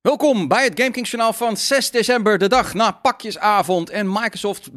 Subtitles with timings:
[0.00, 3.90] Welkom bij het Game Kings journaal van 6 december, de dag na pakjesavond.
[3.90, 4.70] En Microsoft,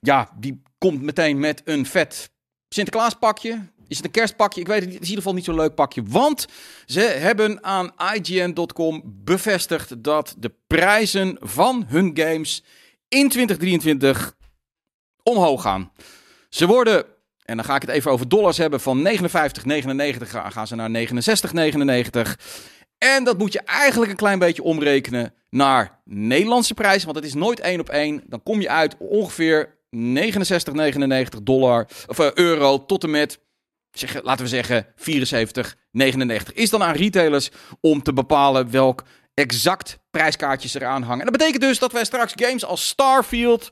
[0.00, 2.30] ja, die komt meteen met een vet
[2.68, 3.68] Sinterklaaspakje.
[3.88, 4.60] Is het een kerstpakje?
[4.60, 4.94] Ik weet het niet.
[4.94, 6.02] Het is in ieder geval niet zo'n leuk pakje.
[6.02, 6.46] Want
[6.86, 12.64] ze hebben aan IGN.com bevestigd dat de prijzen van hun games
[13.08, 14.36] in 2023
[15.22, 15.92] omhoog gaan.
[16.48, 17.04] Ze worden,
[17.44, 19.20] en dan ga ik het even over dollars hebben, van 59,99
[20.28, 22.32] gaan ze naar 69,99.
[22.98, 27.04] En dat moet je eigenlijk een klein beetje omrekenen naar Nederlandse prijzen.
[27.04, 28.22] Want het is nooit één op één.
[28.26, 33.40] Dan kom je uit ongeveer 69,99 dollar of uh, euro tot en met,
[33.90, 36.52] zeg, laten we zeggen, 74,99.
[36.52, 41.26] Is dan aan retailers om te bepalen welk exact prijskaartjes eraan hangen.
[41.26, 43.68] En dat betekent dus dat wij straks games als Starfield,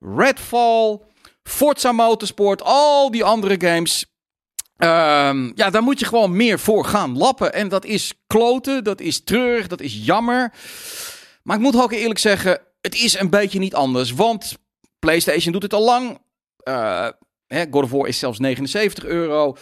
[0.00, 1.00] Redfall,
[1.42, 4.07] Forza Motorsport, al die andere games
[4.78, 7.52] Um, ja, daar moet je gewoon meer voor gaan lappen.
[7.52, 10.52] En dat is kloten, dat is treurig, dat is jammer.
[11.42, 14.12] Maar ik moet ook eerlijk zeggen, het is een beetje niet anders.
[14.12, 14.56] Want
[14.98, 16.18] PlayStation doet het al lang.
[16.64, 17.08] Uh,
[17.48, 19.48] Hè, God of War is zelfs 79 euro.
[19.48, 19.56] Uh,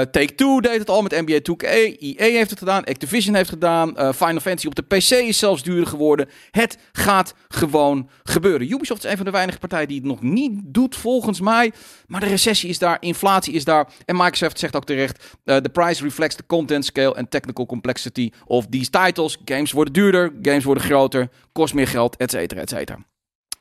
[0.00, 1.68] Take-Two deed het al met NBA 2K.
[1.98, 2.84] EA heeft het gedaan.
[2.84, 3.94] Activision heeft het gedaan.
[3.96, 6.28] Uh, Final Fantasy op de PC is zelfs duurder geworden.
[6.50, 8.70] Het gaat gewoon gebeuren.
[8.70, 11.72] Ubisoft is een van de weinige partijen die het nog niet doet, volgens mij.
[12.06, 13.88] Maar de recessie is daar, inflatie is daar.
[14.04, 18.30] En Microsoft zegt ook terecht: uh, the price reflects the content scale and technical complexity
[18.46, 19.38] of these titles.
[19.44, 22.98] Games worden duurder, games worden groter, kost meer geld, et cetera, et cetera.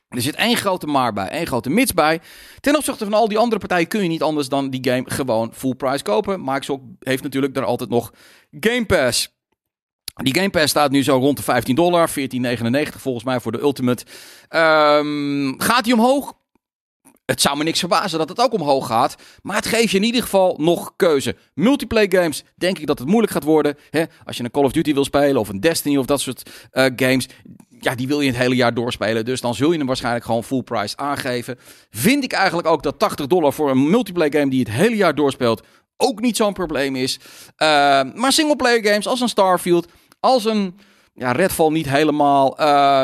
[0.08, 2.22] Er zit één grote maar bij, één grote mits bij.
[2.60, 5.54] Ten opzichte van al die andere partijen kun je niet anders dan die game gewoon
[5.54, 6.40] full price kopen.
[6.44, 8.14] Microsoft heeft natuurlijk daar altijd nog
[8.60, 9.36] Game Pass.
[10.24, 12.16] Die Game Pass staat nu zo rond de 15 dollar, 14,99
[12.98, 14.06] volgens mij voor de Ultimate.
[14.50, 16.34] Um, gaat die omhoog?
[17.26, 19.16] Het zou me niks verbazen dat het ook omhoog gaat.
[19.42, 21.36] Maar het geeft je in ieder geval nog keuze.
[21.54, 23.78] Multiplayer games, denk ik dat het moeilijk gaat worden.
[23.90, 24.04] Hè?
[24.26, 26.86] Als je een Call of Duty wil spelen of een Destiny of dat soort uh,
[26.96, 27.28] games
[27.80, 29.26] ja, die wil je het hele jaar doorspelen.
[29.26, 31.58] Dus dan zul je hem waarschijnlijk gewoon full price aangeven.
[31.90, 35.16] Vind ik eigenlijk ook dat 80 dollar voor een multiplayer game die het hele jaar
[35.16, 35.64] doorspeelt
[35.98, 37.20] ook niet zo'n probleem is.
[37.58, 37.68] Uh,
[38.14, 39.88] maar singleplayer games als een Starfield,
[40.20, 40.80] als een
[41.14, 42.60] ja, Redfall niet helemaal.
[42.60, 43.04] Uh,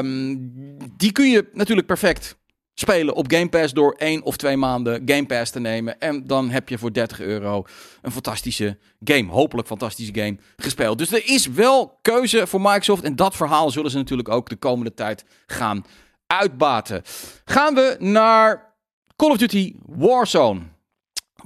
[0.97, 2.37] die kun je natuurlijk perfect
[2.73, 5.99] spelen op Game Pass door één of twee maanden Game Pass te nemen.
[5.99, 7.65] En dan heb je voor 30 euro
[8.01, 10.97] een fantastische game, hopelijk fantastische game, gespeeld.
[10.97, 13.03] Dus er is wel keuze voor Microsoft.
[13.03, 15.85] En dat verhaal zullen ze natuurlijk ook de komende tijd gaan
[16.27, 17.01] uitbaten.
[17.45, 18.73] Gaan we naar
[19.15, 20.61] Call of Duty Warzone.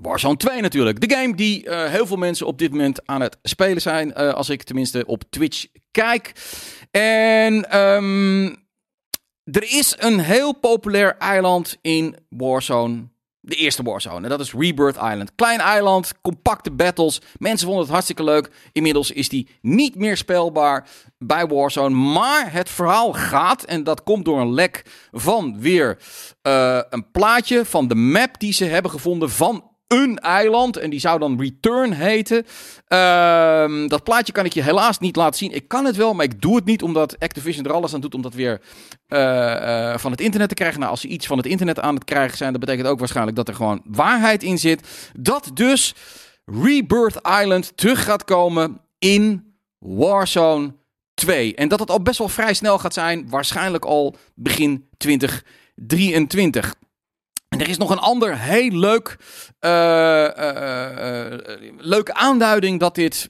[0.01, 0.99] Warzone 2 natuurlijk.
[1.07, 4.13] De game die uh, heel veel mensen op dit moment aan het spelen zijn.
[4.17, 6.31] Uh, als ik tenminste op Twitch kijk.
[6.91, 8.66] En um,
[9.51, 13.07] er is een heel populair eiland in Warzone.
[13.39, 14.23] De eerste Warzone.
[14.23, 15.31] En dat is Rebirth Island.
[15.35, 17.21] Klein eiland, compacte battles.
[17.37, 18.49] Mensen vonden het hartstikke leuk.
[18.71, 20.87] Inmiddels is die niet meer speelbaar
[21.17, 21.95] bij Warzone.
[21.95, 25.97] Maar het verhaal gaat, en dat komt door een lek van weer
[26.43, 30.77] uh, een plaatje van de map die ze hebben gevonden van een eiland.
[30.77, 32.45] En die zou dan Return heten.
[32.87, 35.51] Uh, dat plaatje kan ik je helaas niet laten zien.
[35.51, 38.15] Ik kan het wel, maar ik doe het niet omdat Activision er alles aan doet
[38.15, 38.61] om dat weer
[39.07, 40.79] uh, uh, van het internet te krijgen.
[40.79, 43.37] Nou, als ze iets van het internet aan het krijgen zijn, dat betekent ook waarschijnlijk
[43.37, 45.11] dat er gewoon waarheid in zit.
[45.19, 45.95] Dat dus
[46.45, 50.73] Rebirth Island terug gaat komen in Warzone
[51.13, 51.55] 2.
[51.55, 56.75] En dat het al best wel vrij snel gaat zijn, waarschijnlijk al begin 2023.
[57.57, 59.17] En er is nog een ander heel leuk,
[59.61, 61.37] uh, uh, uh,
[61.77, 63.29] leuke aanduiding dat dit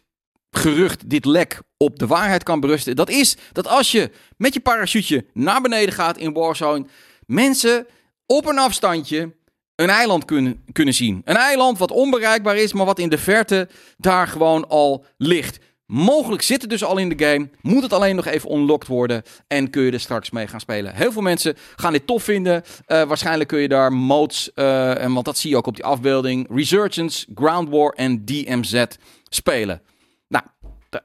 [0.52, 2.96] gerucht, dit lek op de waarheid kan berusten.
[2.96, 6.86] Dat is dat als je met je parachute naar beneden gaat in Warzone,
[7.26, 7.88] mensen
[8.26, 9.36] op een afstandje
[9.76, 11.22] een eiland kunnen, kunnen zien.
[11.26, 15.58] Een eiland wat onbereikbaar is, maar wat in de verte daar gewoon al ligt.
[15.88, 17.50] Mogelijk zit het dus al in de game.
[17.62, 19.24] Moet het alleen nog even unlocked worden.
[19.48, 20.96] En kun je er straks mee gaan spelen.
[20.96, 22.64] Heel veel mensen gaan dit tof vinden.
[22.88, 24.52] Uh, waarschijnlijk kun je daar modes.
[24.56, 26.48] Uh, en want dat zie je ook op die afbeelding.
[26.50, 28.84] Resurgence, Ground War en DMZ
[29.30, 29.82] spelen.
[30.28, 30.44] Nou,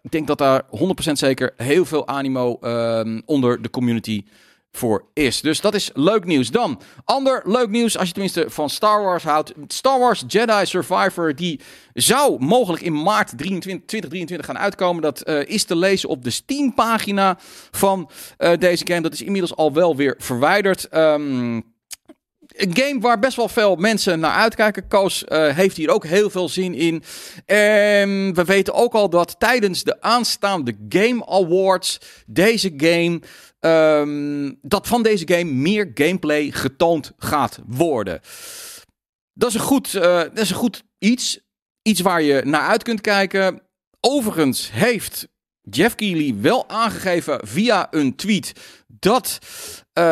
[0.03, 0.67] ik denk dat daar 100%
[1.13, 4.25] zeker heel veel animo uh, onder de community
[4.73, 5.41] voor is.
[5.41, 6.51] Dus dat is leuk nieuws.
[6.51, 9.53] Dan, ander leuk nieuws, als je tenminste van Star Wars houdt.
[9.67, 11.61] Star Wars Jedi Survivor, die
[11.93, 15.03] zou mogelijk in maart 23, 2023 gaan uitkomen.
[15.03, 17.39] Dat uh, is te lezen op de Steam-pagina
[17.71, 19.01] van uh, deze game.
[19.01, 20.95] Dat is inmiddels al wel weer verwijderd.
[20.95, 21.72] Um,
[22.57, 24.89] een game waar best wel veel mensen naar uitkijken.
[24.89, 27.03] Koos uh, heeft hier ook heel veel zin in.
[27.47, 33.21] En we weten ook al dat tijdens de aanstaande Game Awards deze game
[33.61, 38.21] um, dat van deze game meer gameplay getoond gaat worden.
[39.33, 41.41] Dat is een goed, uh, dat is een goed iets.
[41.83, 43.63] Iets waar je naar uit kunt kijken.
[44.01, 45.29] Overigens heeft
[45.61, 48.53] Jeff Keighley wel aangegeven via een tweet
[48.87, 49.39] dat
[49.99, 50.05] uh,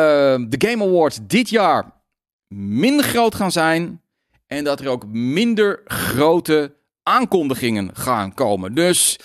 [0.47, 2.00] de Game Awards dit jaar
[2.53, 4.01] minder groot gaan zijn
[4.47, 8.75] en dat er ook minder grote aankondigingen gaan komen.
[8.75, 9.17] Dus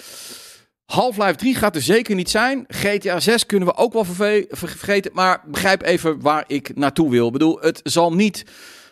[0.87, 2.65] Half-Life 3 gaat er zeker niet zijn.
[2.69, 4.05] GTA 6 kunnen we ook wel
[4.49, 5.11] vergeten.
[5.15, 7.27] Maar begrijp even waar ik naartoe wil.
[7.27, 8.45] Ik bedoel, het zal niet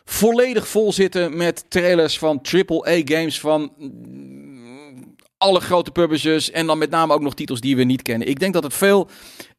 [0.05, 6.51] volledig vol zitten met trailers van AAA-games van mm, alle grote publishers.
[6.51, 8.29] En dan met name ook nog titels die we niet kennen.
[8.29, 9.09] Ik denk dat het veel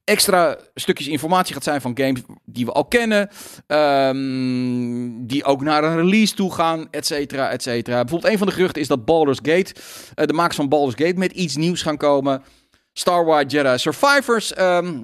[0.05, 3.29] extra stukjes informatie gaat zijn van games die we al kennen.
[3.67, 7.99] Ehm, die ook naar een release toe gaan, et cetera, et cetera.
[8.01, 9.73] Bijvoorbeeld een van de geruchten is dat Baldur's Gate,
[10.15, 12.43] uh, de makers van Baldur's Gate, met iets nieuws gaan komen.
[12.93, 15.03] Star Wars Jedi Survivors ehm,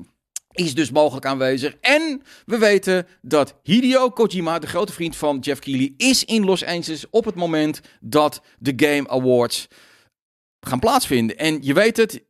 [0.51, 1.75] is dus mogelijk aanwezig.
[1.81, 6.65] En we weten dat Hideo Kojima, de grote vriend van Jeff Keighley, is in Los
[6.65, 9.68] Angeles op het moment dat de Game Awards
[10.59, 11.38] gaan plaatsvinden.
[11.38, 12.24] En je weet het,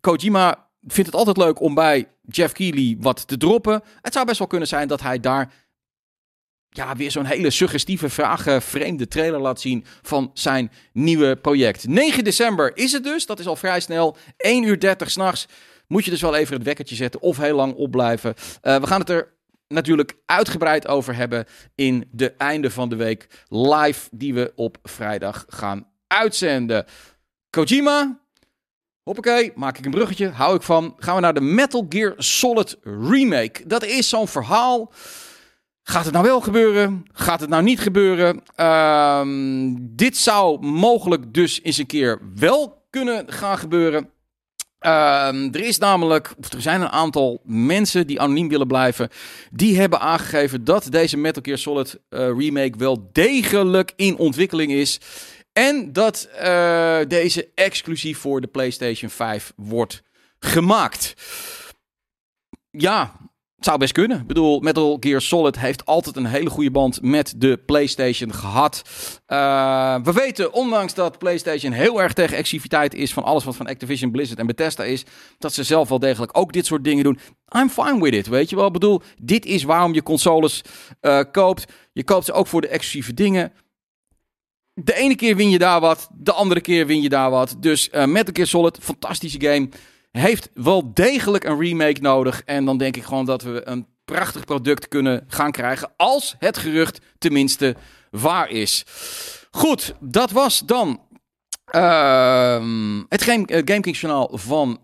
[0.00, 3.82] Kojima vindt het altijd leuk om bij Jeff Keighley wat te droppen.
[4.00, 5.52] Het zou best wel kunnen zijn dat hij daar
[6.68, 11.88] ja, weer zo'n hele suggestieve, vragen, vreemde trailer laat zien van zijn nieuwe project.
[11.88, 14.16] 9 december is het dus, dat is al vrij snel.
[14.36, 15.46] 1 uur 30 s'nachts
[15.86, 18.34] moet je dus wel even het wekkertje zetten of heel lang opblijven.
[18.62, 19.34] Uh, we gaan het er
[19.68, 25.44] natuurlijk uitgebreid over hebben in de einde van de week live die we op vrijdag
[25.48, 26.86] gaan uitzenden.
[27.50, 28.21] Kojima,
[29.02, 30.94] Hoppakee, maak ik een bruggetje, hou ik van.
[30.98, 33.66] Gaan we naar de Metal Gear Solid Remake.
[33.66, 34.92] Dat is zo'n verhaal.
[35.82, 37.04] Gaat het nou wel gebeuren?
[37.12, 38.42] Gaat het nou niet gebeuren?
[38.54, 44.10] Ehm, dit zou mogelijk dus eens een keer wel kunnen gaan gebeuren.
[44.78, 49.08] Ehm, er is namelijk, of er zijn een aantal mensen die anoniem willen blijven,
[49.50, 55.00] die hebben aangegeven dat deze Metal Gear Solid uh, remake wel degelijk in ontwikkeling is.
[55.52, 60.02] En dat uh, deze exclusief voor de PlayStation 5 wordt
[60.38, 61.14] gemaakt.
[62.70, 63.16] Ja,
[63.62, 64.20] het zou best kunnen.
[64.20, 68.82] Ik bedoel, Metal Gear Solid heeft altijd een hele goede band met de PlayStation gehad.
[69.26, 73.66] Uh, we weten, ondanks dat PlayStation heel erg tegen exclusiviteit is van alles wat van
[73.66, 75.04] Activision, Blizzard en Bethesda is,
[75.38, 77.18] dat ze zelf wel degelijk ook dit soort dingen doen.
[77.56, 78.66] I'm fine with it, weet je wel.
[78.66, 80.62] Ik bedoel, dit is waarom je consoles
[81.00, 81.72] uh, koopt.
[81.92, 83.52] Je koopt ze ook voor de exclusieve dingen
[84.74, 87.56] de ene keer win je daar wat, de andere keer win je daar wat.
[87.58, 89.68] Dus uh, Metal Gear Solid, fantastische game.
[90.10, 92.42] Heeft wel degelijk een remake nodig.
[92.44, 95.92] En dan denk ik gewoon dat we een prachtig product kunnen gaan krijgen.
[95.96, 97.76] Als het gerucht tenminste
[98.10, 98.84] waar is.
[99.50, 101.00] Goed, dat was dan
[101.74, 104.80] uh, het Game, uh, journaal van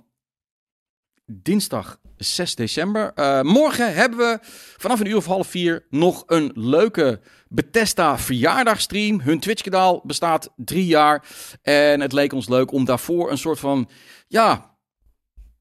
[1.26, 3.12] dinsdag 6 december.
[3.16, 4.38] Uh, morgen hebben we
[4.76, 9.20] vanaf een uur of half vier nog een leuke Bethesda verjaardagstream.
[9.20, 11.24] Hun Twitch-kanaal bestaat drie jaar.
[11.62, 13.88] En het leek ons leuk om daarvoor een soort van,
[14.28, 14.76] ja,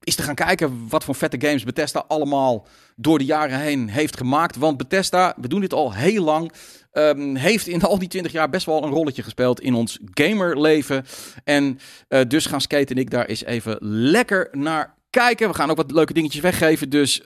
[0.08, 2.66] is te gaan kijken wat voor vette games Bethesda allemaal
[2.96, 4.56] door de jaren heen heeft gemaakt.
[4.56, 6.52] Want Bethesda, we doen dit al heel lang,
[6.92, 11.04] um, heeft in al die 20 jaar best wel een rolletje gespeeld in ons gamerleven.
[11.44, 11.78] En
[12.08, 15.48] uh, dus gaan Skate en ik daar eens even lekker naar kijken.
[15.48, 16.90] We gaan ook wat leuke dingetjes weggeven.
[16.90, 17.22] Dus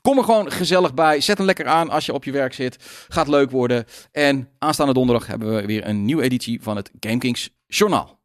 [0.00, 1.20] kom er gewoon gezellig bij.
[1.20, 2.76] Zet hem lekker aan als je op je werk zit.
[3.08, 3.84] Gaat leuk worden.
[4.12, 8.22] En aanstaande donderdag hebben we weer een nieuwe editie van het GameKings Journaal.